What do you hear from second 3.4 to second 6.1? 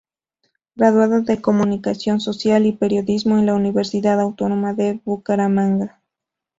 la Universidad Autónoma de Bucaramanga.